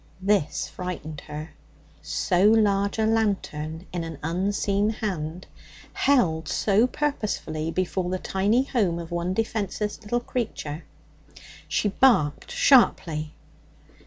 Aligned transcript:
This 0.23 0.67
frightened 0.67 1.21
her 1.27 1.51
so 2.01 2.45
large 2.49 2.97
a 2.97 3.05
lantern 3.05 3.85
in 3.93 4.03
an 4.03 4.17
unseen 4.23 4.89
hand, 4.89 5.45
held 5.93 6.47
so 6.47 6.87
purposefully 6.87 7.69
before 7.69 8.09
the 8.09 8.17
tiny 8.17 8.63
home 8.63 8.97
of 8.97 9.11
one 9.11 9.35
defenceless 9.35 10.01
little 10.01 10.19
creature. 10.19 10.85
She 11.67 11.89
barked 11.89 12.49
sharply. 12.49 13.35